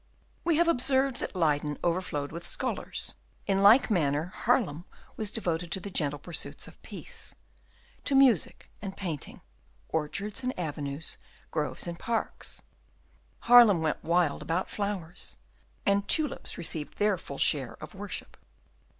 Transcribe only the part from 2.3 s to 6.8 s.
with scholars. In like manner Haarlem was devoted to the gentle pursuits